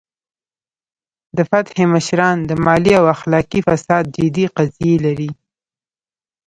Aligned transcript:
د 1.37 1.39
فتح 1.49 1.77
مشران 1.93 2.37
د 2.49 2.51
مالي 2.65 2.93
او 2.99 3.05
اخلاقي 3.15 3.59
فساد 3.67 4.03
جدي 4.15 4.45
قضیې 4.55 4.93
لري. 5.05 5.31